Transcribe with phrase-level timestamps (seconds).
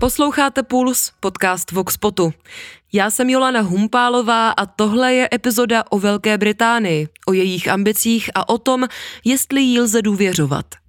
[0.00, 2.32] Posloucháte Puls, podcast Voxpotu.
[2.92, 8.48] Já jsem Jolana Humpálová a tohle je epizoda o Velké Británii, o jejich ambicích a
[8.48, 8.88] o tom,
[9.24, 10.79] jestli jí lze důvěřovat.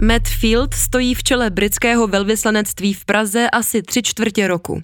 [0.00, 4.82] Matt Field stojí v čele britského velvyslanectví v Praze asi tři čtvrtě roku.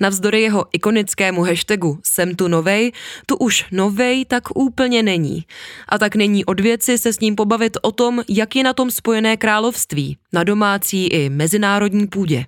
[0.00, 2.92] Navzdory jeho ikonickému hashtagu Jsem tu novej,
[3.26, 5.44] tu už novej tak úplně není.
[5.88, 8.90] A tak není od věci se s ním pobavit o tom, jak je na tom
[8.90, 12.44] spojené království, na domácí i mezinárodní půdě.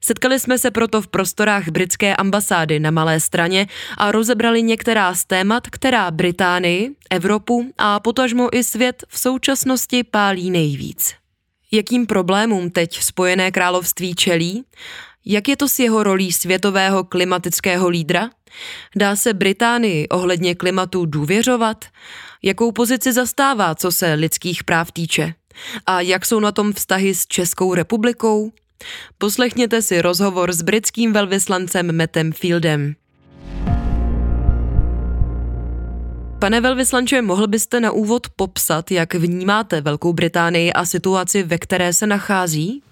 [0.00, 3.66] Setkali jsme se proto v prostorách britské ambasády na Malé straně
[3.96, 10.50] a rozebrali některá z témat, která Británii, Evropu a potažmo i svět v současnosti pálí
[10.50, 11.14] nejvíc.
[11.72, 14.64] Jakým problémům teď Spojené království čelí?
[15.24, 18.30] Jak je to s jeho rolí světového klimatického lídra?
[18.96, 21.84] Dá se Británii ohledně klimatu důvěřovat?
[22.42, 25.34] Jakou pozici zastává, co se lidských práv týče?
[25.86, 28.52] A jak jsou na tom vztahy s Českou republikou?
[29.18, 32.94] Poslechněte si rozhovor s britským velvyslancem Mattem Fieldem.
[36.38, 41.92] Pane velvyslanče, mohl byste na úvod popsat, jak vnímáte Velkou Británii a situaci, ve které
[41.92, 42.82] se nachází?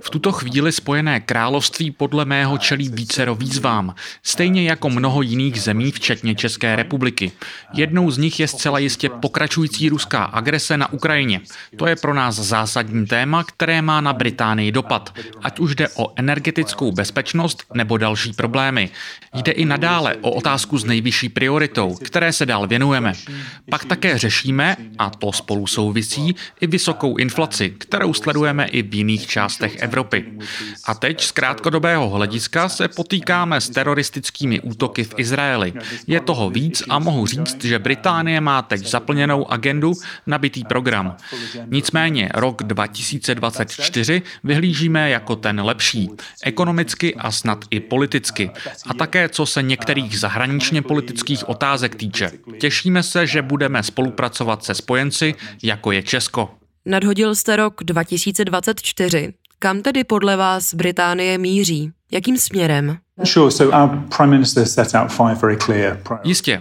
[0.00, 5.92] V tuto chvíli Spojené království podle mého čelí vícero výzvám, stejně jako mnoho jiných zemí,
[5.92, 7.32] včetně České republiky.
[7.74, 11.40] Jednou z nich je zcela jistě pokračující ruská agrese na Ukrajině.
[11.76, 16.12] To je pro nás zásadní téma, které má na Británii dopad, ať už jde o
[16.16, 18.90] energetickou bezpečnost nebo další problémy.
[19.34, 23.12] Jde i nadále o otázku s nejvyšší prioritou, které se dál věnujeme.
[23.70, 29.26] Pak také řešíme, a to spolu souvisí i vysokou inflaci, kterou sledujeme i v jiných
[29.26, 30.24] částech Evropy.
[30.84, 35.72] A teď z krátkodobého hlediska se potýkáme s teroristickými útoky v Izraeli.
[36.06, 39.92] Je toho víc a mohu říct, že Británie má teď zaplněnou agendu,
[40.26, 41.16] nabitý program.
[41.66, 46.10] Nicméně rok 2024 vyhlížíme jako ten lepší,
[46.44, 48.50] ekonomicky a snad i politicky.
[48.86, 52.30] A také co se některých zahraničně politických otázek týče.
[52.60, 56.50] Těšíme se, že budeme spolupracovat se spojenci, jako je Česko.
[56.86, 59.34] Nadhodil jste rok 2024.
[59.58, 61.92] Kam tedy podle vás Británie míří?
[62.12, 62.98] Jakým směrem?
[66.24, 66.60] Jistě.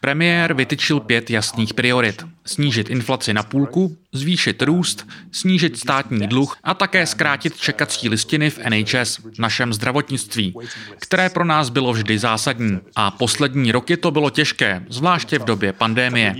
[0.00, 2.24] Premiér vytyčil pět jasných priorit.
[2.48, 8.58] Snížit inflaci na půlku, zvýšit růst, snížit státní dluh a také zkrátit čekací listiny v
[8.58, 10.54] NHS, našem zdravotnictví,
[10.98, 12.78] které pro nás bylo vždy zásadní.
[12.96, 16.34] A poslední roky to bylo těžké, zvláště v době pandémie.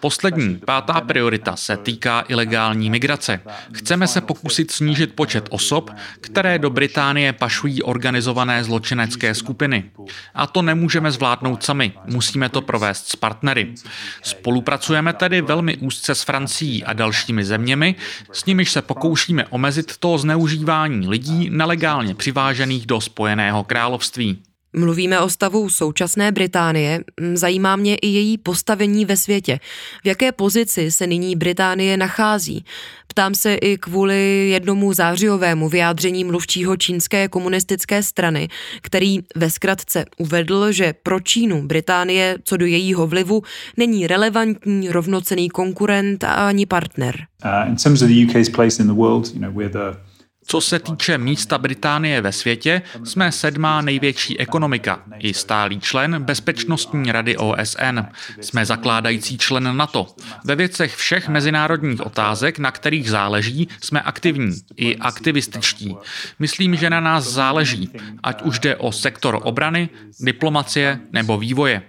[0.00, 3.40] Poslední, pátá priorita se týká ilegální migrace.
[3.72, 5.90] Chceme se pokusit snížit počet osob,
[6.20, 9.90] které do Británie pašují organizované zločinecké skupiny.
[10.34, 13.74] A to nemůžeme zvládnout sami, musíme to provést s partnery.
[14.22, 17.94] Spolupracujeme tedy velmi úzce s Francií a dalšími zeměmi,
[18.32, 24.38] s nimiž se pokoušíme omezit to zneužívání lidí nelegálně přivážených do Spojeného království.
[24.72, 27.04] Mluvíme o stavu současné Británie.
[27.34, 29.60] Zajímá mě i její postavení ve světě.
[30.04, 32.64] V jaké pozici se nyní Británie nachází?
[33.06, 38.48] Ptám se i kvůli jednomu zářijovému vyjádření mluvčího čínské komunistické strany,
[38.80, 43.42] který ve zkratce uvedl, že pro Čínu Británie co do jejího vlivu
[43.76, 47.26] není relevantní rovnocený konkurent ani partner.
[47.44, 50.09] Uh, in terms of the UK's place in the world, you know, we're the
[50.50, 57.12] co se týče místa Británie ve světě, jsme sedmá největší ekonomika, i stálý člen Bezpečnostní
[57.12, 57.98] rady OSN.
[58.40, 60.06] Jsme zakládající člen NATO.
[60.44, 65.96] Ve věcech všech mezinárodních otázek, na kterých záleží, jsme aktivní, i aktivističtí.
[66.38, 67.90] Myslím, že na nás záleží,
[68.22, 69.88] ať už jde o sektor obrany,
[70.20, 71.82] diplomacie nebo vývoje.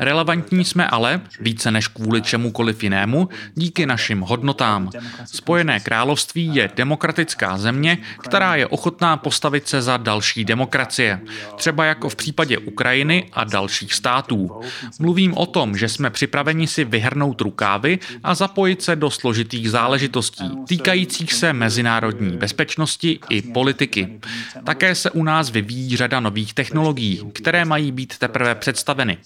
[0.00, 4.90] Relevantní jsme ale, více než kvůli čemukoliv jinému, díky našim hodnotám.
[5.24, 11.20] Spojené království je demokratická země, která je ochotná postavit se za další demokracie,
[11.56, 14.60] třeba jako v případě Ukrajiny a dalších států.
[14.98, 20.50] Mluvím o tom, že jsme připraveni si vyhrnout rukávy a zapojit se do složitých záležitostí
[20.68, 24.20] týkajících se mezinárodní bezpečnosti i politiky.
[24.64, 29.18] Také se u nás vyvíjí řada nových technologií, které mají být teprve představeny.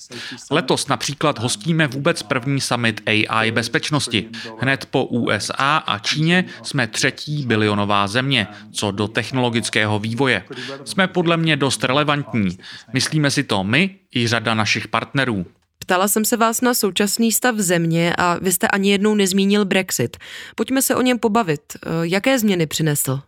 [0.50, 4.28] Letos například hostíme vůbec první summit AI bezpečnosti.
[4.60, 10.44] Hned po USA a Číně jsme třetí bilionová země, co do technologického vývoje.
[10.84, 12.58] Jsme podle mě dost relevantní.
[12.92, 15.46] Myslíme si to my i řada našich partnerů.
[15.78, 20.16] Ptala jsem se vás na současný stav země a vy jste ani jednou nezmínil Brexit.
[20.56, 21.60] Pojďme se o něm pobavit.
[22.02, 23.20] Jaké změny přinesl?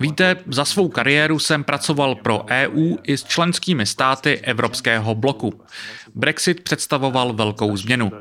[0.00, 5.60] Víte, za svou kariéru jsem pracoval pro EU i s členskými státy Evropského bloku.
[6.14, 8.12] Brexit představoval velkou změnu.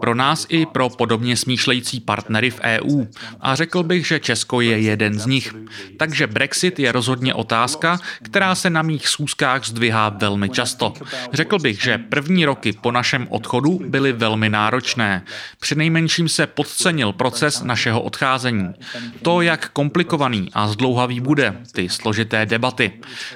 [0.00, 3.04] Pro nás i pro podobně smýšlející partnery v EU.
[3.40, 5.54] A řekl bych, že Česko je jeden z nich.
[5.98, 10.92] Takže Brexit je rozhodně otázka, která se na mých schůzkách zdvihá velmi často.
[11.32, 15.24] Řekl bych, že první roky po našem odchodu byly velmi náročné.
[15.60, 18.74] Přinejmenším se podcenil proces našeho odcházení.
[19.22, 22.92] To, jak komplikovaný a zdlouhavý bude, ty složité debaty.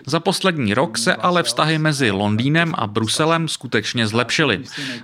[0.06, 4.60] Za poslední rok se ale vztahy mezi Londýnem a Bruselem skutečně zlepšily.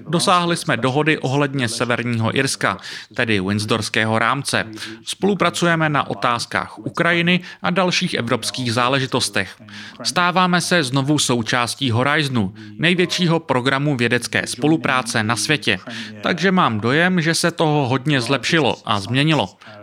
[0.09, 2.79] Dosáhli jsme dohody ohledně Severního Irska,
[3.15, 4.65] tedy Windsorského rámce.
[5.05, 9.57] Spolupracujeme na otázkách Ukrajiny a dalších evropských záležitostech.
[10.03, 15.79] Stáváme se znovu součástí Horizonu, největšího programu vědecké spolupráce na světě.
[16.23, 19.14] Takže mám dojem, že se toho hodně zlepšilo a změnilo.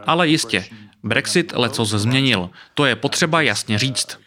[0.06, 0.66] Ale jistě,
[1.04, 2.50] Brexit lecos změnil.
[2.74, 4.18] To je potřeba jasně říct.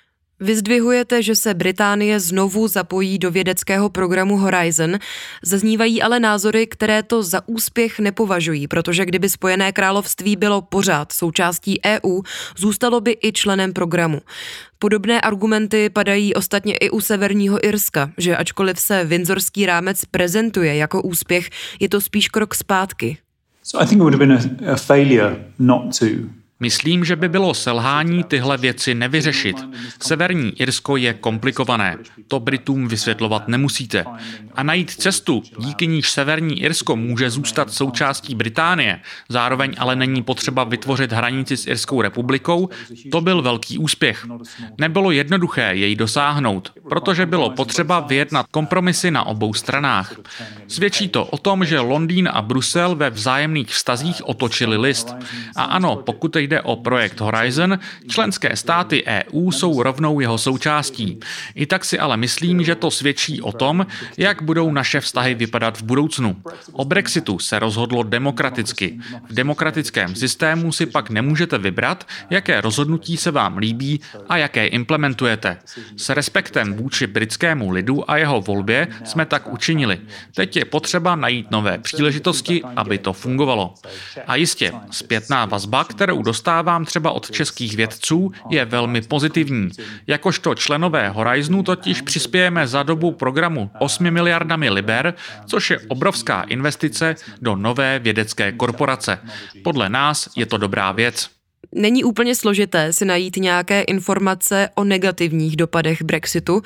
[0.40, 4.98] Vyzdvihujete, že se Británie znovu zapojí do vědeckého programu Horizon,
[5.42, 11.80] zaznívají ale názory, které to za úspěch nepovažují, protože kdyby Spojené království bylo pořád součástí
[11.86, 12.22] EU,
[12.56, 14.20] zůstalo by i členem programu.
[14.78, 21.02] Podobné argumenty padají ostatně i u Severního Irska, že ačkoliv se Windsorský rámec prezentuje jako
[21.02, 21.50] úspěch,
[21.80, 23.18] je to spíš krok zpátky.
[23.64, 26.31] So I think it would have been a, a failure not to
[26.64, 29.56] Myslím, že by bylo selhání tyhle věci nevyřešit.
[30.02, 31.99] Severní Irsko je komplikované.
[32.28, 34.05] To Britům vysvětlovat nemusíte.
[34.55, 40.64] A najít cestu, díky níž Severní Irsko může zůstat součástí Británie, zároveň ale není potřeba
[40.64, 42.69] vytvořit hranici s Irskou republikou,
[43.12, 44.26] to byl velký úspěch.
[44.81, 50.14] Nebylo jednoduché jej dosáhnout, protože bylo potřeba vyjednat kompromisy na obou stranách.
[50.69, 55.17] Svědčí to o tom, že Londýn a Brusel ve vzájemných vztazích otočili list.
[55.56, 57.78] A ano, pokud jde o projekt Horizon,
[58.08, 61.20] členské státy EU jsou rovnou jeho součástí.
[61.54, 63.86] I tak si ale myslím, že to svědčí o tom,
[64.16, 66.36] jak budou naše vztahy vypadat v budoucnu.
[66.72, 68.98] O Brexitu se rozhodlo demokraticky.
[69.30, 75.58] V demokratickém systému si pak nemůžete vybrat, jaké rozhodnutí se vám líbí a jaké implementujete.
[75.96, 80.00] S respektem vůči britskému lidu a jeho volbě jsme tak učinili.
[80.34, 83.74] Teď je potřeba najít nové příležitosti, aby to fungovalo.
[84.26, 89.70] A jistě, zpětná vazba, kterou dostávám třeba od českých vědců, je velmi pozitivní.
[90.06, 95.14] Jakožto členové Horizonu totiž přispějeme za dobu programu 8 miliardami liber,
[95.46, 99.19] což je obrovská investice do nové vědecké korporace.
[99.64, 101.31] Podle nás je to dobrá věc.
[101.72, 106.62] Není úplně složité si najít nějaké informace o negativních dopadech Brexitu.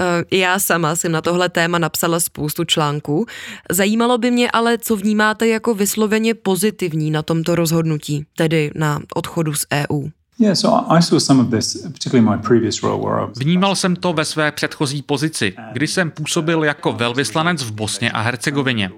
[0.00, 3.26] Eh, já sama jsem na tohle téma napsala spoustu článků.
[3.70, 9.54] Zajímalo by mě ale, co vnímáte jako vysloveně pozitivní na tomto rozhodnutí, tedy na odchodu
[9.54, 10.08] z EU.
[13.36, 18.20] Vnímal jsem to ve své předchozí pozici, kdy jsem působil jako velvyslanec v Bosně a
[18.20, 18.90] Hercegovině.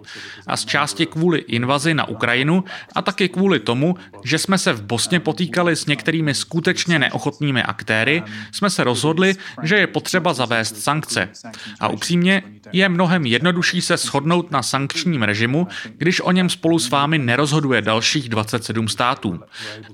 [0.47, 4.83] A z části kvůli invazi na Ukrajinu a taky kvůli tomu, že jsme se v
[4.83, 8.23] Bosně potýkali s některými skutečně neochotnými aktéry,
[8.53, 11.29] jsme se rozhodli, že je potřeba zavést sankce.
[11.81, 12.43] A upřímně,
[12.73, 17.83] je mnohem jednodušší se shodnout na sankčním režimu, když o něm spolu s vámi nerozhoduje
[17.83, 19.41] dalších 27 států.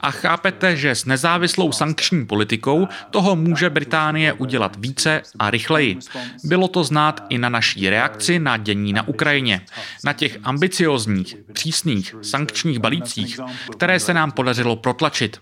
[0.01, 5.99] A chápete, že s nezávislou sankční politikou toho může Británie udělat více a rychleji.
[6.45, 9.61] Bylo to znát i na naší reakci na dění na Ukrajině,
[10.05, 13.41] na těch ambiciozních, přísných sankčních balících,
[13.73, 15.41] které se nám podařilo protlačit.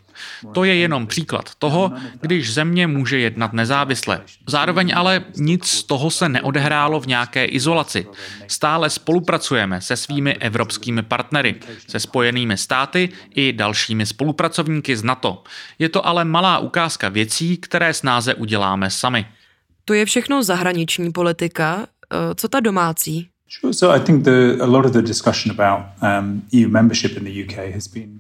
[0.53, 4.21] To je jenom příklad toho, když země může jednat nezávisle.
[4.47, 8.07] Zároveň ale nic z toho se neodehrálo v nějaké izolaci.
[8.47, 11.55] Stále spolupracujeme se svými evropskými partnery,
[11.89, 15.43] se spojenými státy i dalšími spolupracovníky z NATO.
[15.79, 19.27] Je to ale malá ukázka věcí, které snáze uděláme sami.
[19.85, 21.87] To je všechno zahraniční politika.
[21.87, 23.29] Eh, co ta domácí?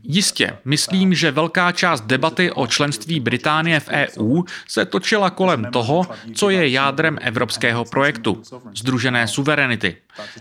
[0.02, 6.02] Jistě, myslím, že velká část debaty o členství Británie v EU se točila kolem toho,
[6.34, 8.42] co je jádrem evropského projektu–
[8.76, 9.96] združené suverenity.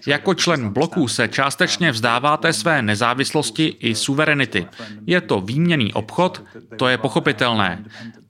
[0.08, 4.68] Jako člen bloku se částečně vzdáváte své nezávislosti i suverenity.
[5.06, 6.44] Je to výměný obchod,
[6.78, 7.86] to je pochopitelné.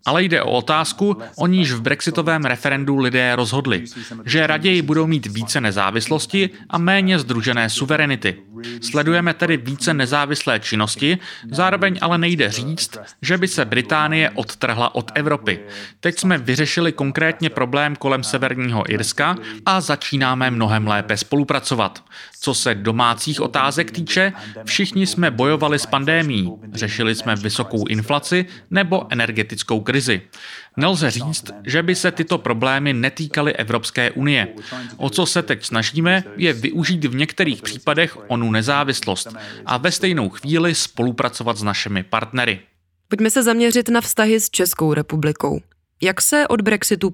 [0.06, 3.84] Ale jde o otázku, o níž v brexitovém referendu lidé rozhodli,
[4.26, 8.38] že raději budou mít více nezávislosti a méně združené suverenity.
[8.82, 11.18] Sledujeme tedy více nezávislé činnosti,
[11.52, 15.60] zároveň ale nejde říct, že by se Británie odtrhla od Evropy.
[16.00, 19.36] Teď jsme vyřešili konkrétně problém kolem Severního Irska
[19.66, 22.04] a začínáme mnohem lépe spolupracovat.
[22.40, 24.34] Co se domácích otázek týče,
[24.66, 29.95] všichni jsme bojovali s pandémií, řešili jsme vysokou inflaci nebo energetickou krizi.
[30.78, 34.48] Nelze říct, že by se tyto problémy netýkaly Evropské unie.
[34.98, 39.28] O co se teď snažíme, je využít v některých případech onu nezávislost
[39.66, 42.60] a ve stejnou chvíli spolupracovat s našimi partnery.
[43.08, 45.62] Pojďme se zaměřit na vztahy s Českou republikou.
[46.02, 47.10] Jak se od Brexitu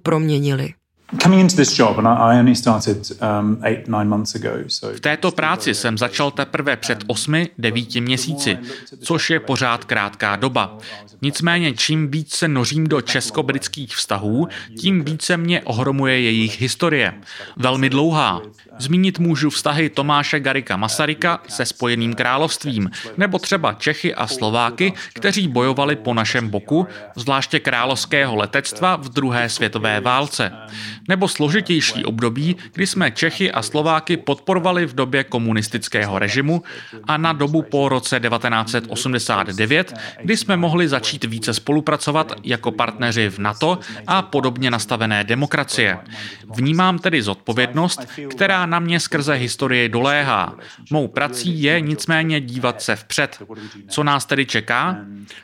[4.96, 8.58] V této práci jsem začal teprve před 8-9 měsíci,
[9.02, 10.78] což je pořád krátká doba.
[11.22, 14.48] Nicméně čím víc se nořím do česko-britských vztahů,
[14.80, 17.14] tím více mě ohromuje jejich historie.
[17.58, 18.42] Velmi dlouhá.
[18.80, 25.48] Zmínit můžu vztahy Tomáše Garika Masaryka se Spojeným královstvím, nebo třeba Čechy a Slováky, kteří
[25.48, 30.52] bojovali po našem boku, zvláště královského letectva v druhé světové válce
[31.12, 36.64] nebo složitější období, kdy jsme Čechy a Slováky podporovali v době komunistického režimu
[37.04, 43.40] a na dobu po roce 1989, kdy jsme mohli začít více spolupracovat jako partneři v
[43.40, 45.98] NATO a podobně nastavené demokracie.
[46.56, 50.56] Vnímám tedy zodpovědnost, která na mě skrze historii doléhá.
[50.92, 53.44] Mou prací je nicméně dívat se vpřed.
[53.88, 54.98] Co nás tedy čeká?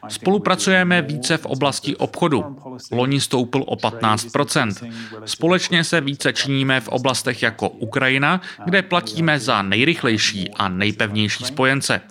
[0.08, 2.56] Spolupracujeme více v oblasti obchodu.
[2.92, 4.92] Loni stoupil o 15%.
[5.26, 12.02] Společně se více činíme v oblastech jako Ukrajina, kde platíme za nejrychlejší a nejpevnější spojence.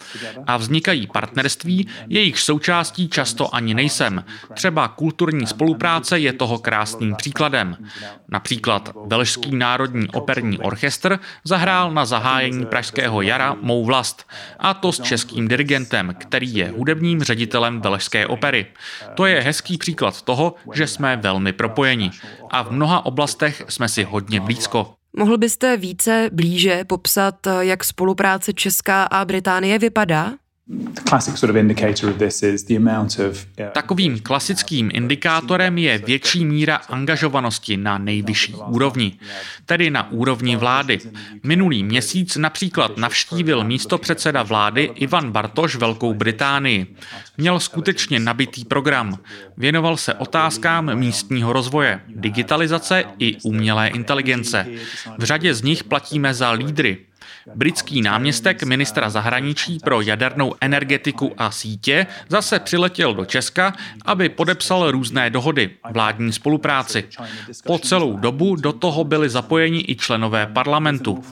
[0.46, 4.24] A vznikají partnerství, jejich součástí často ani nejsem.
[4.54, 7.76] Třeba kulturní spolupráce je toho krásným příkladem.
[8.28, 14.26] Například Velšský národní operní orchestr zahrál na zahájení Pražského jara Mou vlast.
[14.58, 18.66] A to s českým dirigentem, který je hudebním ředitelem Velšské opery.
[19.14, 22.10] To je hezký příklad toho, že jsme velmi propojeni.
[22.50, 23.25] A v mnoha oblastech
[23.68, 24.95] jsme si hodně blízko.
[25.16, 30.33] Mohl byste více blíže popsat, jak spolupráce Česká a Británie vypadá?
[33.73, 39.18] Takovým klasickým indikátorem je větší míra angažovanosti na nejvyšší úrovni,
[39.66, 40.99] tedy na úrovni vlády.
[41.42, 46.96] Minulý měsíc například navštívil místo předseda vlády Ivan Bartoš Velkou Británii.
[47.38, 49.18] Měl skutečně nabitý program.
[49.56, 54.66] Věnoval se otázkám místního rozvoje, digitalizace i umělé inteligence.
[55.18, 56.99] V řadě z nich platíme za lídry.
[57.54, 63.72] Britský náměstek ministra zahraničí pro jadernou energetiku a sítě zase přiletěl do Česka,
[64.04, 67.04] aby podepsal různé dohody, vládní spolupráci.
[67.66, 71.24] Po celou dobu do toho byli zapojeni i členové parlamentu.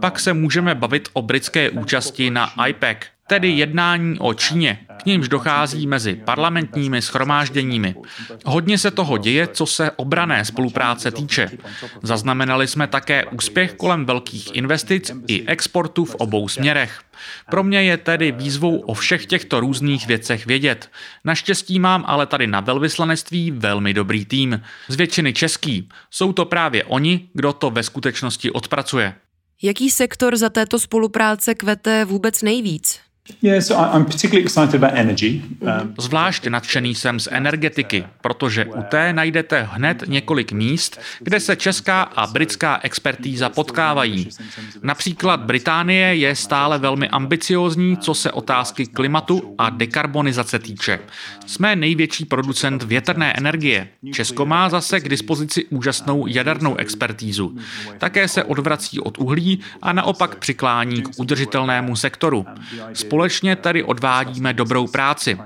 [0.00, 5.28] Pak se můžeme bavit o britské účasti na IPEC, tedy jednání o Číně, k nímž
[5.28, 7.94] dochází mezi parlamentními schromážděními.
[8.44, 11.50] Hodně se toho děje, co se obrané spolupráce týče.
[12.02, 17.00] Zaznamenali jsme také úspěch kolem velkých investic i exportu v obou směrech.
[17.50, 20.90] Pro mě je tedy výzvou o všech těchto různých věcech vědět.
[21.24, 24.62] Naštěstí mám ale tady na velvyslanectví velmi dobrý tým.
[24.88, 25.88] Z většiny český.
[26.10, 29.14] Jsou to právě oni, kdo to ve skutečnosti odpracuje.
[29.62, 33.05] Jaký sektor za této spolupráce kvete vůbec nejvíc?
[35.60, 41.56] Um, Zvlášť nadšený jsem z energetiky, protože u té najdete hned několik míst, kde se
[41.56, 44.28] česká a britská expertíza potkávají.
[44.82, 50.98] Například Británie je stále velmi ambiciózní, co se otázky klimatu a dekarbonizace týče.
[51.46, 53.88] Jsme největší producent větrné energie.
[54.12, 57.56] Česko má zase k dispozici úžasnou jadernou expertízu.
[57.98, 62.46] Také se odvrací od uhlí a naopak přiklání k udržitelnému sektoru.
[63.16, 65.38] Společně tady odvádíme dobrou práci.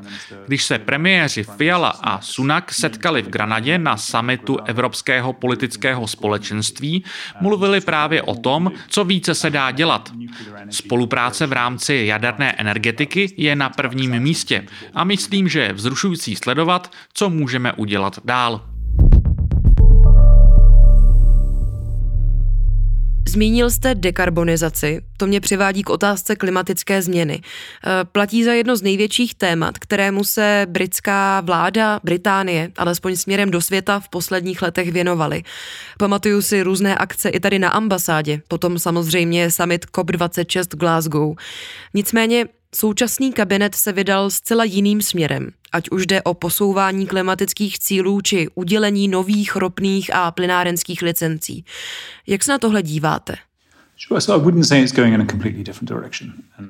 [0.47, 7.05] Když se premiéři Fiala a Sunak setkali v Granadě na samitu Evropského politického společenství,
[7.41, 10.13] mluvili právě o tom, co více se dá dělat.
[10.71, 16.93] Spolupráce v rámci jaderné energetiky je na prvním místě a myslím, že je vzrušující sledovat,
[17.13, 18.70] co můžeme udělat dál.
[23.31, 27.41] Zmínil jste dekarbonizaci, to mě přivádí k otázce klimatické změny.
[27.41, 33.61] E, platí za jedno z největších témat, kterému se britská vláda, Británie, alespoň směrem do
[33.61, 35.43] světa v posledních letech věnovali.
[35.99, 41.35] Pamatuju si různé akce i tady na ambasádě, potom samozřejmě summit COP26 v Glasgow.
[41.95, 48.21] Nicméně Současný kabinet se vydal zcela jiným směrem, ať už jde o posouvání klimatických cílů
[48.21, 51.65] či udělení nových ropných a plynárenských licencí.
[52.27, 53.37] Jak se na tohle díváte?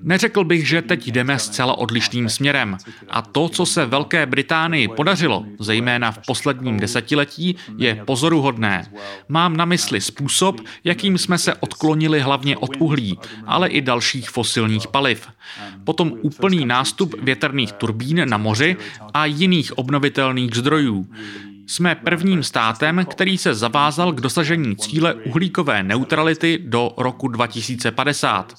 [0.03, 2.77] Neřekl bych, že teď jdeme zcela odlišným směrem.
[3.09, 8.93] A to, co se Velké Británii podařilo, zejména v posledním desetiletí, je pozoruhodné.
[9.29, 14.89] Mám na mysli způsob, jakým jsme se odklonili hlavně od uhlí, ale i dalších fosilních
[14.89, 15.29] paliv.
[15.85, 18.77] Potom úplný nástup větrných turbín na moři
[19.15, 21.07] a jiných obnovitelných zdrojů.
[21.71, 28.55] Jsme prvním státem, který se zavázal k dosažení cíle uhlíkové neutrality do roku 2050.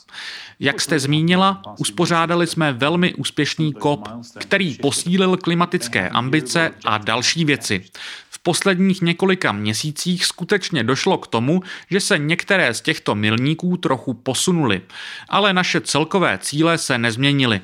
[0.60, 7.86] Jak jste zmínila, uspořádali jsme velmi úspěšný COP, který posílil klimatické ambice a další věci.
[8.30, 14.13] V posledních několika měsících skutečně došlo k tomu, že se některé z těchto milníků trochu
[14.13, 14.82] posunuly,
[15.30, 17.62] ale naše celkové cíle se nezměnily.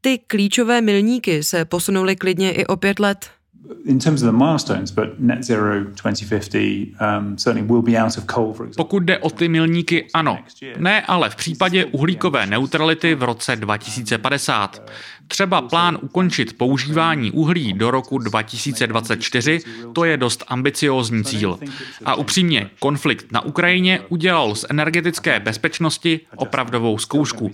[0.00, 3.37] Ty klíčové milníky se posunuly klidně i o pět let
[3.84, 8.26] in terms of the milestones, but net zero 2050 um, certainly will be out of
[8.26, 8.84] coal, for example.
[8.84, 10.38] Pokud jde o ty milníky, ano.
[10.76, 14.90] Ne, ale v případě uhlíkové neutrality v roce 2050.
[15.28, 19.60] Třeba plán ukončit používání uhlí do roku 2024,
[19.94, 21.58] to je dost ambiciózní cíl.
[22.04, 27.50] A upřímně, konflikt na Ukrajině udělal z energetické bezpečnosti opravdovou zkoušku.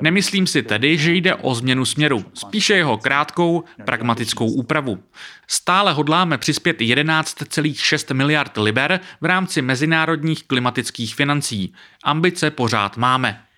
[0.00, 4.98] Nemyslím si tedy, že jde o změnu směru, spíše jeho krátkou, pragmatickou úpravu.
[5.46, 11.74] Stále hodláme přispět 11,6 miliard liber v rámci mezinárodních klimatických financí.
[12.04, 13.49] Ambice pořád máme.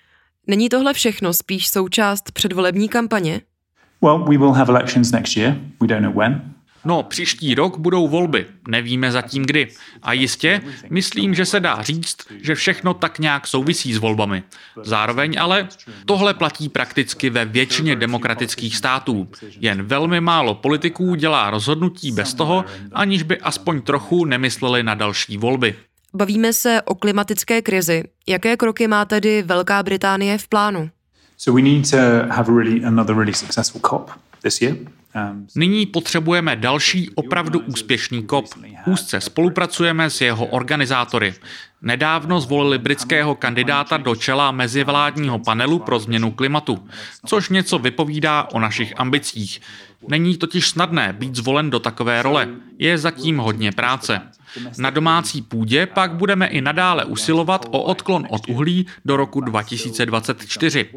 [0.47, 3.41] Není tohle všechno spíš součást předvolební kampaně?
[4.03, 5.57] Well, we will have elections next year.
[5.81, 6.53] We don't know when.
[6.85, 9.69] No, příští rok budou volby, nevíme zatím kdy.
[10.03, 14.43] A jistě, myslím, že se dá říct, že všechno tak nějak souvisí s volbami.
[14.83, 15.69] Zároveň ale
[16.07, 19.29] tohle platí prakticky ve většině demokratických států.
[19.61, 25.37] Jen velmi málo politiků dělá rozhodnutí bez toho, aniž by aspoň trochu nemysleli na další
[25.37, 25.75] volby.
[26.15, 28.03] Bavíme se o klimatické krizi.
[28.27, 30.91] Jaké kroky má tedy Velká Británie v plánu?
[31.37, 31.97] So we need to
[32.35, 34.11] have really another really successful COP
[34.43, 34.77] this year.
[34.77, 38.45] Um, Nyní potřebujeme další opravdu úspěšný COP.
[38.87, 41.35] Úzce spolupracujeme s jeho organizátory.
[41.83, 46.89] Nedávno zvolili britského kandidáta do čela mezivládního panelu pro změnu klimatu,
[47.27, 49.61] což něco vypovídá o našich ambicích.
[50.09, 52.49] Není totiž snadné být zvolen do takové role.
[52.79, 54.21] Je zatím hodně práce.
[54.79, 60.89] Na domácí půdě pak budeme i nadále usilovat o odklon od uhlí do roku 2024.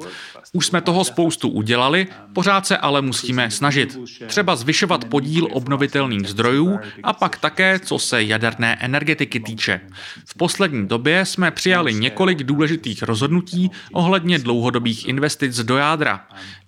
[0.53, 3.99] Už jsme toho spoustu udělali, pořád se ale musíme snažit.
[4.27, 9.81] Třeba zvyšovat podíl obnovitelných zdrojů a pak také, co se jaderné energetiky týče.
[10.25, 16.27] V poslední době jsme přijali několik důležitých rozhodnutí ohledně dlouhodobých investic do jádra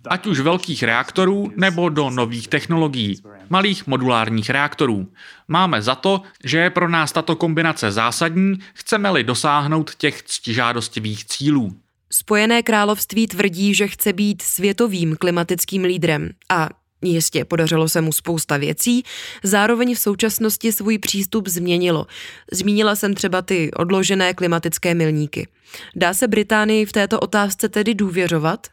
[0.09, 5.07] ať už velkých reaktorů nebo do nových technologií, malých modulárních reaktorů.
[5.47, 11.75] Máme za to, že je pro nás tato kombinace zásadní, chceme-li dosáhnout těch ctižádostivých cílů.
[12.09, 16.69] Spojené království tvrdí, že chce být světovým klimatickým lídrem a
[17.01, 19.03] Jistě, podařilo se mu spousta věcí,
[19.43, 22.07] zároveň v současnosti svůj přístup změnilo.
[22.51, 25.47] Zmínila jsem třeba ty odložené klimatické milníky.
[25.95, 28.67] Dá se Británii v této otázce tedy důvěřovat?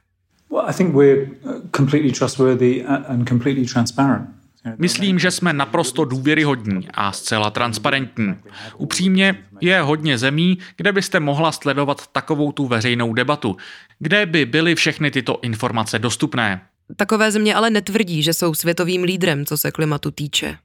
[4.78, 8.34] Myslím, že jsme naprosto důvěryhodní a zcela transparentní.
[8.76, 13.56] Upřímně je hodně zemí, kde byste mohla sledovat takovou tu veřejnou debatu,
[13.98, 16.60] kde by byly všechny tyto informace dostupné.
[16.96, 20.58] Takové země ale netvrdí, že jsou světovým lídrem, co se klimatu týče.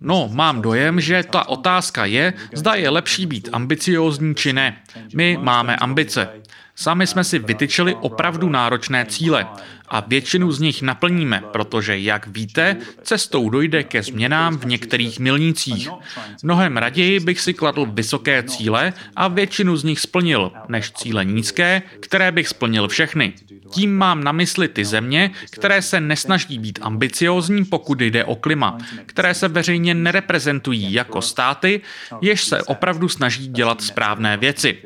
[0.00, 4.76] No, mám dojem, že ta otázka je, zda je lepší být ambiciózní či ne.
[5.14, 6.28] My máme ambice.
[6.76, 9.46] Sami jsme si vytyčili opravdu náročné cíle
[9.88, 15.88] a většinu z nich naplníme, protože, jak víte, cestou dojde ke změnám v některých milnících.
[16.42, 21.82] Mnohem raději bych si kladl vysoké cíle a většinu z nich splnil, než cíle nízké,
[22.00, 23.32] které bych splnil všechny.
[23.70, 28.78] Tím mám na mysli ty země, které se nesnaží být ambiciózní, pokud jde o klima,
[29.06, 31.80] které se veřejně nereprezentují jako státy,
[32.20, 34.78] jež se opravdu snaží dělat správné věci.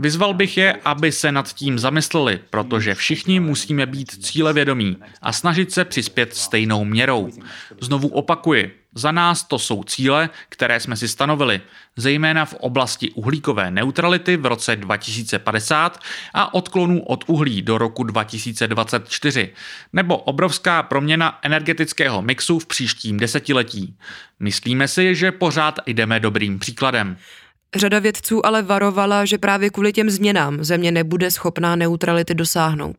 [0.00, 5.72] Vyzval bych je, aby se nad tím zamysleli, protože všichni musíme být cílevědomí a snažit
[5.72, 7.30] se přispět stejnou měrou.
[7.80, 11.60] Znovu opakuji, za nás to jsou cíle, které jsme si stanovili,
[11.96, 16.00] zejména v oblasti uhlíkové neutrality v roce 2050
[16.34, 19.50] a odklonu od uhlí do roku 2024,
[19.92, 23.96] nebo obrovská proměna energetického mixu v příštím desetiletí.
[24.40, 27.16] Myslíme si, že pořád jdeme dobrým příkladem.
[27.76, 32.96] Řada vědců ale varovala, že právě kvůli těm změnám země nebude schopná neutrality dosáhnout.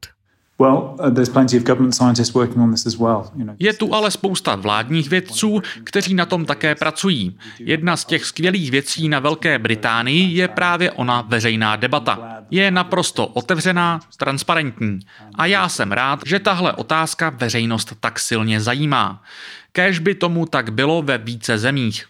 [3.60, 7.38] Je tu ale spousta vládních vědců, kteří na tom také pracují.
[7.60, 12.44] Jedna z těch skvělých věcí na Velké Británii je právě ona veřejná debata.
[12.52, 15.00] Je naprosto otevřená, transparentní.
[15.36, 19.24] A já jsem rád, že tahle otázka veřejnost tak silně zajímá.
[19.72, 22.06] Kéž by tomu tak bylo ve více zemích.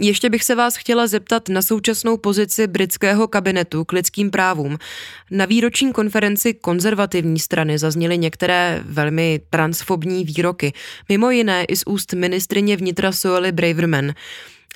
[0.00, 4.78] Ještě bych se vás chtěla zeptat na současnou pozici britského kabinetu k lidským právům.
[5.30, 10.72] Na výroční konferenci konzervativní strany zazněly některé velmi transfobní výroky,
[11.08, 14.12] mimo jiné i z úst ministrině vnitra Soely Braverman.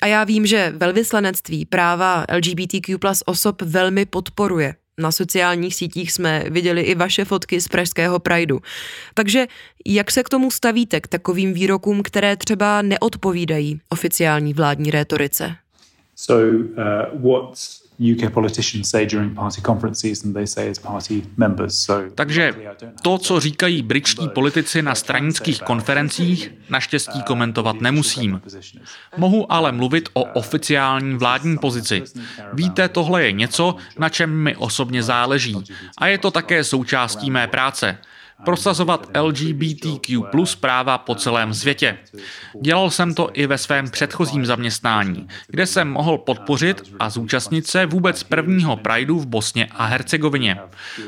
[0.01, 4.75] A já vím, že velvyslanectví práva LGBTQ plus osob velmi podporuje.
[4.99, 8.59] Na sociálních sítích jsme viděli i vaše fotky z pražského Prideu.
[9.13, 9.47] Takže
[9.85, 15.55] jak se k tomu stavíte, k takovým výrokům, které třeba neodpovídají oficiální vládní rétorice?
[16.15, 21.75] So, uh, what's UK politicians say during party conferences and they say as party members.
[21.75, 22.53] So Takže
[23.01, 28.41] to, co říkají britští politici na stranických konferencích, naštěstí komentovat nemusím.
[29.17, 32.03] Mohu ale mluvit o oficiální vládní pozici.
[32.53, 35.57] Víte, tohle je něco, na čem mi osobně záleží.
[35.97, 37.97] A je to také součástí mé práce
[38.45, 41.97] prosazovat LGBTQ plus práva po celém světě.
[42.61, 47.85] Dělal jsem to i ve svém předchozím zaměstnání, kde jsem mohl podpořit a zúčastnit se
[47.85, 50.57] vůbec prvního Prideu v Bosně a Hercegovině.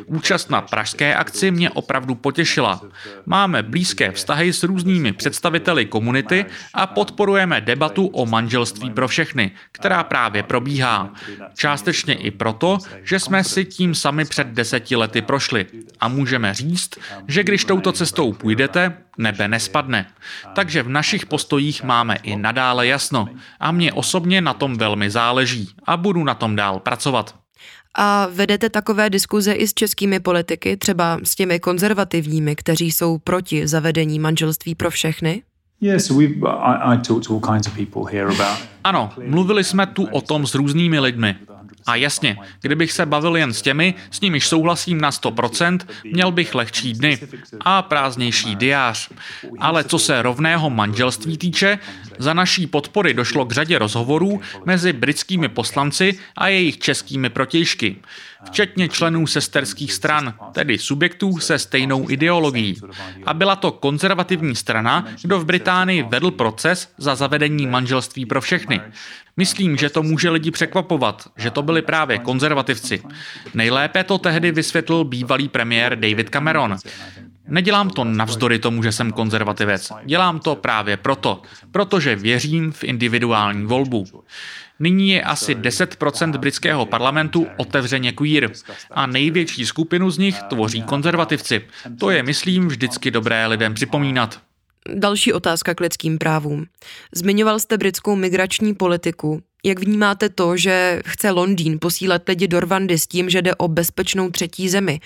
[0.06, 2.82] Účast na pražské akci mě opravdu potěšila.
[3.26, 10.04] Máme blízké vztahy s různými představiteli komunity a podporujeme debatu o manželství pro všechny, která
[10.04, 11.14] právě probíhá.
[11.56, 15.66] Částečně i proto, že jsme si tím sami před deseti lety prošli
[16.00, 16.90] a můžeme říct,
[17.28, 20.06] že když touto cestou půjdete, nebe nespadne.
[20.56, 23.28] Takže v našich postojích máme i nadále jasno
[23.60, 27.36] a mě osobně na tom velmi záleží a budu na tom dál pracovat.
[27.96, 33.68] A vedete takové diskuze i s českými politiky, třeba s těmi konzervativními, kteří jsou proti
[33.68, 35.44] zavedení manželství pro všechny?
[38.84, 41.36] Ano, mluvili jsme tu o tom s různými lidmi.
[41.86, 46.56] A jasně, kdybych se bavil jen s těmi, s nimiž souhlasím na 100%, měl bych
[46.56, 47.20] lehčí dny
[47.62, 49.10] a prázdnější diář.
[49.60, 51.80] Ale co se rovného manželství týče,
[52.20, 57.96] za naší podpory došlo k řadě rozhovorů mezi britskými poslanci a jejich českými protějšky,
[58.46, 62.82] včetně členů sesterských stran, tedy subjektů se stejnou ideologií.
[63.26, 68.82] A byla to konzervativní strana, kdo v Británii vedl proces za zavedení manželství pro všechny.
[69.38, 73.04] Myslím, že to může lidi překvapovat, že to byli právě konzervativci.
[73.54, 76.78] Nejlépe to tehdy vysvětlil bývalý premiér David Cameron.
[77.48, 79.92] Nedělám to navzdory tomu, že jsem konzervativec.
[80.06, 81.42] Dělám to právě proto,
[81.72, 84.06] protože věřím v individuální volbu.
[84.80, 88.52] Nyní je asi 10% britského parlamentu otevřeně queer
[88.92, 91.62] a největší skupinu z nich tvoří konzervativci.
[92.00, 94.42] To je, myslím, vždycky dobré lidem připomínat.
[94.94, 96.66] Další otázka k lidským právům.
[97.16, 99.42] Zmiňoval jste britskou migrační politiku.
[99.66, 103.68] Jak vnímáte to, že chce Londýn posílat lidi do Rwandy s tím, že jde o
[103.68, 105.00] bezpečnou třetí zemi?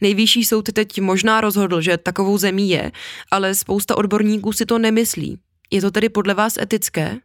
[0.00, 2.92] Nejvyšší soud teď možná rozhodl, že takovou zemí je,
[3.30, 5.38] ale spousta odborníků si to nemyslí.
[5.70, 7.18] Je to tedy podle vás etické?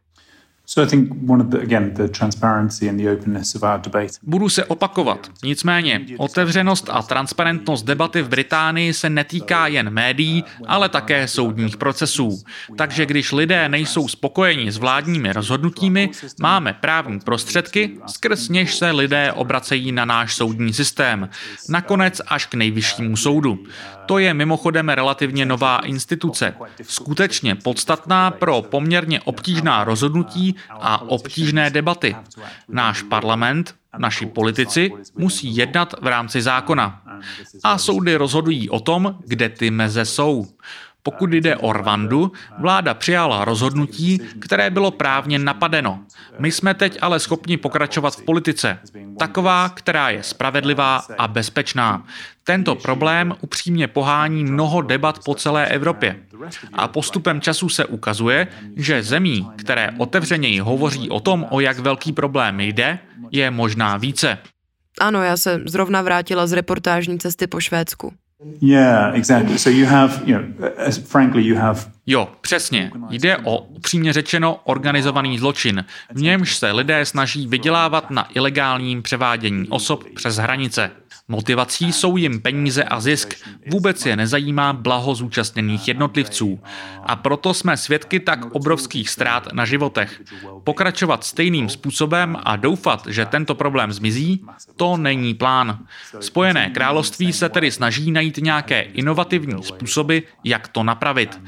[4.22, 5.30] Budu se opakovat.
[5.44, 12.42] Nicméně, otevřenost a transparentnost debaty v Británii se netýká jen médií, ale také soudních procesů.
[12.76, 19.32] Takže když lidé nejsou spokojeni s vládními rozhodnutími, máme právní prostředky, skrz něž se lidé
[19.32, 21.28] obracejí na náš soudní systém.
[21.68, 23.58] Nakonec až k nejvyššímu soudu.
[24.06, 32.16] To je mimochodem relativně nová instituce, skutečně podstatná pro poměrně obtížná rozhodnutí a obtížné debaty.
[32.68, 37.02] Náš parlament, naši politici musí jednat v rámci zákona.
[37.64, 40.46] A soudy rozhodují o tom, kde ty meze jsou.
[41.06, 46.00] Pokud jde o Rwandu, vláda přijala rozhodnutí, které bylo právně napadeno.
[46.38, 48.78] My jsme teď ale schopni pokračovat v politice.
[49.18, 52.06] Taková, která je spravedlivá a bezpečná.
[52.44, 56.16] Tento problém upřímně pohání mnoho debat po celé Evropě.
[56.72, 62.12] A postupem času se ukazuje, že zemí, které otevřeněji hovoří o tom, o jak velký
[62.12, 62.98] problém jde,
[63.30, 64.38] je možná více.
[65.00, 68.12] Ano, já se zrovna vrátila z reportážní cesty po Švédsku.
[68.40, 69.56] Yeah, exactly.
[69.58, 72.90] So you have, you know, frankly, you have Jo, přesně.
[73.10, 79.68] Jde o, upřímně řečeno, organizovaný zločin, v němž se lidé snaží vydělávat na ilegálním převádění
[79.68, 80.90] osob přes hranice.
[81.28, 83.34] Motivací jsou jim peníze a zisk,
[83.70, 86.60] vůbec je nezajímá blaho zúčastněných jednotlivců.
[87.02, 90.22] A proto jsme svědky tak obrovských ztrát na životech.
[90.64, 94.44] Pokračovat stejným způsobem a doufat, že tento problém zmizí,
[94.76, 95.78] to není plán.
[96.20, 101.40] Spojené království se tedy snaží najít nějaké inovativní způsoby, jak to napravit.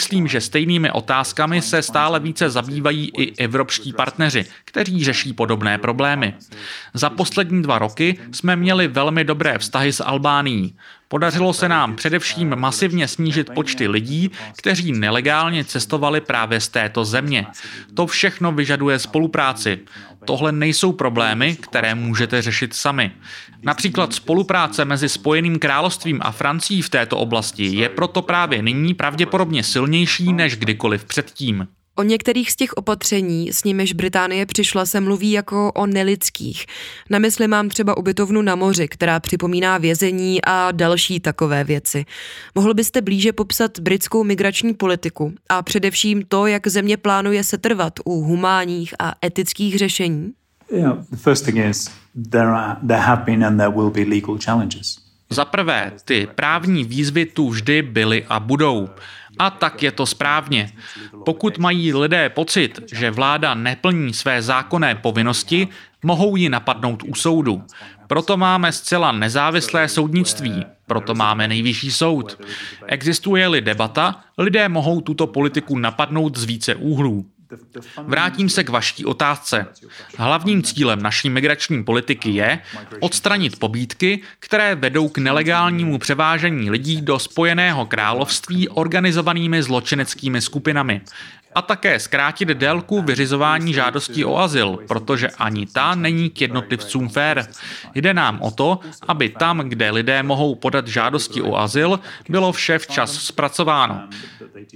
[0.00, 6.34] Myslím, že stejnými otázkami se stále více zabývají i evropští partneři, kteří řeší podobné problémy.
[6.94, 10.74] Za poslední dva roky jsme měli velmi dobré vztahy s Albánií.
[11.08, 17.46] Podařilo se nám především masivně snížit počty lidí, kteří nelegálně cestovali právě z této země.
[17.94, 19.78] To všechno vyžaduje spolupráci.
[20.24, 23.12] Tohle nejsou problémy, které můžete řešit sami.
[23.62, 29.62] Například spolupráce mezi Spojeným královstvím a Francií v této oblasti je proto právě nyní pravděpodobně
[29.62, 31.68] silnější než kdykoliv předtím.
[31.96, 36.66] O některých z těch opatření, s nimiž Británie přišla, se mluví jako o nelidských.
[37.10, 42.04] Na mysli mám třeba ubytovnu na moři, která připomíná vězení a další takové věci.
[42.54, 48.20] Mohl byste blíže popsat britskou migrační politiku a především to, jak země plánuje setrvat u
[48.20, 50.32] humánních a etických řešení?
[55.30, 58.88] Za prvé, ty právní výzvy tu vždy byly a budou.
[59.40, 60.72] A tak je to správně.
[61.24, 65.68] Pokud mají lidé pocit, že vláda neplní své zákonné povinnosti,
[66.02, 67.62] mohou ji napadnout u soudu.
[68.06, 72.38] Proto máme zcela nezávislé soudnictví, proto máme nejvyšší soud.
[72.86, 77.26] Existuje-li debata, lidé mohou tuto politiku napadnout z více úhlů.
[78.02, 79.66] Vrátím se k vaší otázce.
[80.16, 82.58] Hlavním cílem naší migrační politiky je
[83.00, 91.00] odstranit pobídky, které vedou k nelegálnímu převážení lidí do Spojeného království organizovanými zločineckými skupinami
[91.54, 97.46] a také zkrátit délku vyřizování žádostí o azyl, protože ani ta není k jednotlivcům fér.
[97.94, 102.78] Jde nám o to, aby tam, kde lidé mohou podat žádosti o azyl, bylo vše
[102.78, 104.08] včas zpracováno.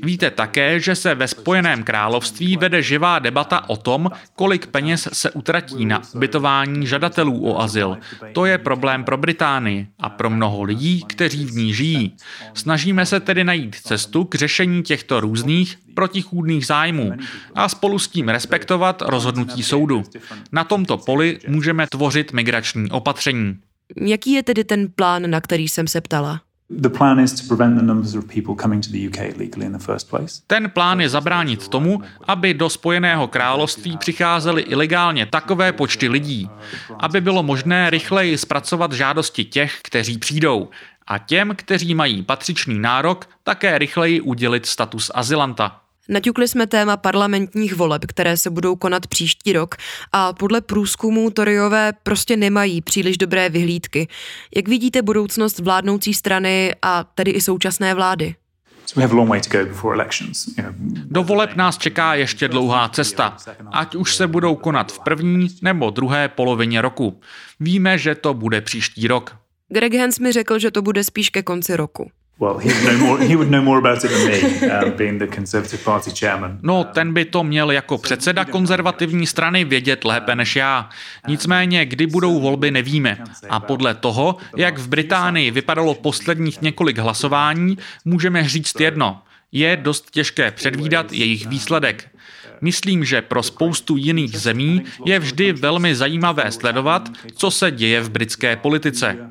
[0.02, 5.30] Víte také, že se ve Spojeném království vede živá debata o tom, kolik peněz se
[5.30, 7.98] utratí na ubytování žadatelů o azyl.
[8.32, 12.16] To je problém pro Británii a pro mnoho lidí, kteří v ní žijí.
[12.54, 17.12] Snažíme se tedy najít cestu k řešení těchto různých protichůdných zájmů
[17.54, 20.02] a spolu s tím respektovat rozhodnutí soudu.
[20.52, 23.59] Na tomto poli můžeme tvořit migrační opatření.
[23.96, 26.40] Jaký je tedy ten plán, na který jsem se ptala?
[30.46, 36.50] Ten plán je zabránit tomu, aby do Spojeného království přicházely ilegálně takové počty lidí,
[36.98, 40.68] aby bylo možné rychleji zpracovat žádosti těch, kteří přijdou,
[41.07, 45.80] a těm, kteří mají patřičný nárok, také rychleji udělit status azylanta.
[46.08, 49.74] Naťukli jsme téma parlamentních voleb, které se budou konat příští rok
[50.12, 54.08] a podle průzkumů Toryové prostě nemají příliš dobré vyhlídky.
[54.56, 58.34] Jak vidíte budoucnost vládnoucí strany a tedy i současné vlády?
[61.04, 63.36] Do voleb nás čeká ještě dlouhá cesta,
[63.72, 67.20] ať už se budou konat v první nebo druhé polovině roku.
[67.60, 69.36] Víme, že to bude příští rok.
[69.68, 72.10] Greg Hens mi řekl, že to bude spíš ke konci roku.
[76.62, 80.88] No, ten by to měl jako předseda konzervativní strany vědět lépe než já.
[81.28, 83.18] Nicméně, kdy budou volby, nevíme.
[83.50, 89.22] A podle toho, jak v Británii vypadalo posledních několik hlasování, můžeme říct jedno.
[89.52, 92.13] Je dost těžké předvídat jejich výsledek.
[92.64, 98.11] Myslím, že pro spoustu jiných zemí je vždy velmi zajímavé sledovat, co se děje v
[98.11, 99.31] britské politice.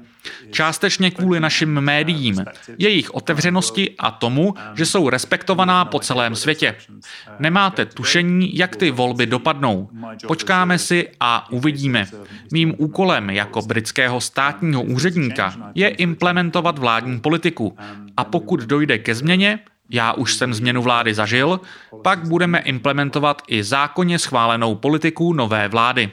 [0.52, 2.46] Částečně kvůli našim médiím,
[2.78, 6.76] jejich otevřenosti a tomu, že jsou respektovaná po celém světě.
[7.40, 9.90] Nemáte tušení, jak ty volby dopadnou.
[10.28, 12.06] Počkáme si a uvidíme.
[12.52, 17.78] Mým úkolem jako britského státního úředníka je implementovat vládní politiku.
[18.18, 21.60] A pokud dojde ke změně, já už jsem změnu vlády zažil,
[22.04, 26.12] pak budeme implementovat i zákonně schválenou politiku nové vlády.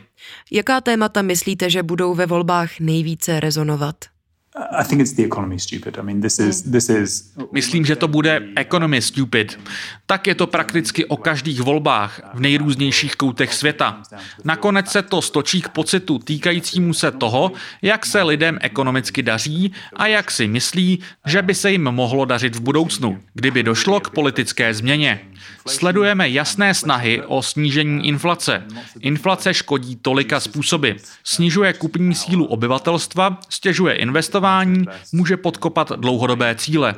[0.51, 4.10] Jaká témata myslíte, že budou ve volbách nejvíce rezonovat?
[7.53, 9.59] Myslím, že to bude economy stupid.
[10.07, 14.03] Tak je to prakticky o každých volbách v nejrůznějších koutech světa.
[14.45, 20.07] Nakonec se to stočí k pocitu týkajícímu se toho, jak se lidem ekonomicky daří a
[20.07, 24.75] jak si myslí, že by se jim mohlo dařit v budoucnu, kdyby došlo k politické
[24.75, 25.21] změně.
[25.67, 28.63] Sledujeme jasné snahy o snížení inflace.
[29.01, 30.91] Inflace škodí tolika způsoby.
[31.25, 36.95] Snižuje kupní sílu obyvatelstva, stěžuje investování, může podkopat dlouhodobé cíle.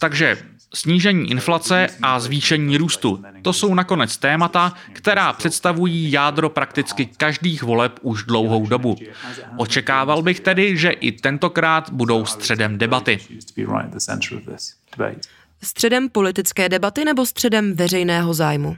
[0.00, 0.38] Takže
[0.74, 3.24] Snížení inflace a zvýšení růstu.
[3.42, 8.96] To jsou nakonec témata, která představují jádro prakticky každých voleb už dlouhou dobu.
[9.56, 13.18] Očekával bych tedy, že i tentokrát budou středem debaty.
[15.62, 18.76] Středem politické debaty nebo středem veřejného zájmu?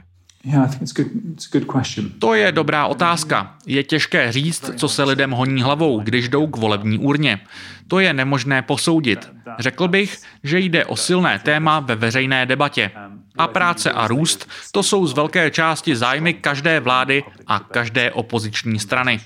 [2.19, 3.57] To je dobrá otázka.
[3.65, 7.39] Je těžké říct, co se lidem honí hlavou, když jdou k volební urně.
[7.87, 9.31] To je nemožné posoudit.
[9.59, 12.91] Řekl bych, že jde o silné téma ve veřejné debatě.
[13.37, 18.79] A práce a růst, to jsou z velké části zájmy každé vlády a každé opoziční
[18.79, 19.19] strany.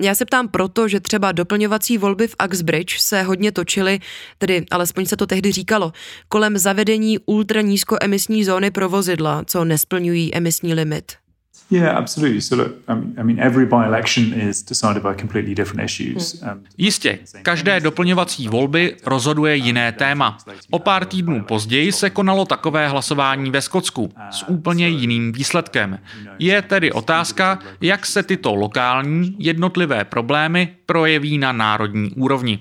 [0.00, 4.00] Já se ptám proto, že třeba doplňovací volby v Uxbridge se hodně točily,
[4.38, 5.92] tedy alespoň se to tehdy říkalo,
[6.28, 11.25] kolem zavedení ultranízkoemisní zóny pro vozidla, co nesplňují emisní limit.
[11.70, 12.40] Yeah, absolutely.
[12.40, 16.42] So look, I mean, every by-election is decided by completely different issues.
[16.78, 20.38] Jistě, každé doplňovací volby rozhoduje jiné téma.
[20.70, 25.98] O pár týdnů později se konalo takové hlasování ve Skotsku s úplně jiným výsledkem.
[26.38, 32.58] Je tedy otázka, jak se tyto lokální jednotlivé problémy projeví na národní úrovni.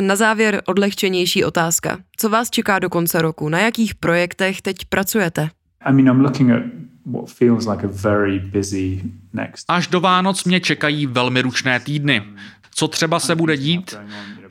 [0.00, 1.98] Na závěr odlehčenější otázka.
[2.16, 3.48] Co vás čeká do konce roku?
[3.48, 5.48] Na jakých projektech teď pracujete?
[5.84, 6.62] I mean, I'm looking at
[9.68, 12.22] Až do Vánoc mě čekají velmi ručné týdny.
[12.74, 13.98] Co třeba se bude dít?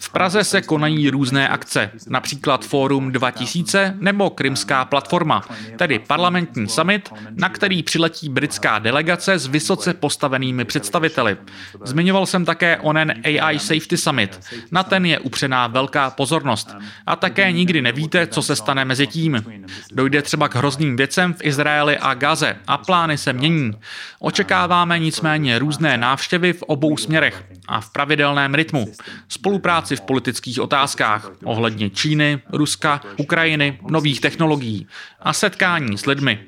[0.02, 5.44] V Praze se konají různé akce, například Fórum 2000 nebo Krymská platforma,
[5.78, 11.38] tedy parlamentní summit, na který přiletí britská delegace s vysoce postavenými představiteli.
[11.84, 14.40] Zmiňoval jsem také onen AI Safety Summit.
[14.72, 16.76] Na ten je upřená velká pozornost.
[17.06, 19.44] A také nikdy nevíte, co se stane mezi tím.
[19.92, 23.72] Dojde třeba k hrozným věcem v Izraeli a Gaze a plány se mění.
[24.20, 28.92] Očekáváme nicméně různé návštěvy v obou směrech a v pravidelném rytmu.
[29.28, 34.88] Spolupráce spolupráci v politických otázkách ohledně Číny, Ruska, Ukrajiny, nových technologií
[35.20, 36.40] a setkání s lidmi.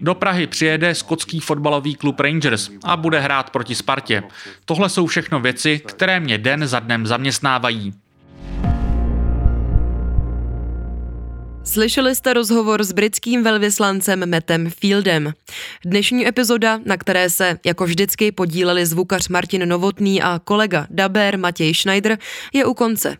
[0.00, 4.22] Do Prahy přijede skotský fotbalový klub Rangers a bude hrát proti Spartě.
[4.64, 7.92] Tohle jsou všechno věci, které mě den za dnem zaměstnávají.
[11.66, 15.32] Slyšeli jste rozhovor s britským velvyslancem Metem Fieldem.
[15.84, 21.74] Dnešní epizoda, na které se jako vždycky podíleli zvukař Martin Novotný a kolega Daber Matěj
[21.74, 22.18] Schneider,
[22.52, 23.16] je u konce.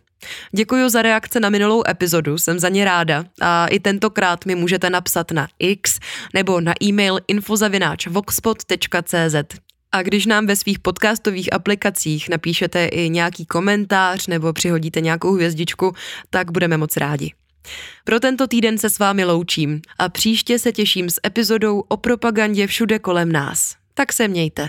[0.53, 4.91] Děkuji za reakce na minulou epizodu, jsem za ně ráda a i tentokrát mi můžete
[4.91, 5.99] napsat na X
[6.35, 9.59] nebo na e-mail infozavináč.voxpot.cz.
[9.93, 15.95] A když nám ve svých podcastových aplikacích napíšete i nějaký komentář nebo přihodíte nějakou hvězdičku,
[16.31, 17.33] tak budeme moc rádi.
[18.05, 22.67] Pro tento týden se s vámi loučím a příště se těším s epizodou o propagandě
[22.67, 23.77] všude kolem nás.
[23.95, 24.69] Tak se mějte.